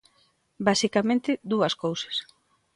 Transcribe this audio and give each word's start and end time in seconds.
Basicamente 0.67 1.31
dúas 1.51 1.73
cousas. 1.83 2.15